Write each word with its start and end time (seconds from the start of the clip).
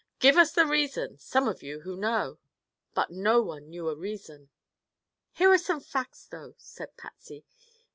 Give 0.17 0.35
us 0.35 0.51
the 0.51 0.65
reason, 0.65 1.19
some 1.19 1.47
of 1.47 1.61
you 1.61 1.81
who 1.81 1.95
know." 1.95 2.39
But 2.95 3.11
no 3.11 3.39
one 3.43 3.69
knew 3.69 3.87
a 3.87 3.95
reason. 3.95 4.49
"Here 5.31 5.51
are 5.51 5.59
some 5.59 5.79
facts, 5.79 6.25
though," 6.25 6.55
said 6.57 6.97
Patsy. 6.97 7.45